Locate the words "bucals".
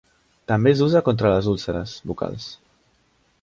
2.13-2.49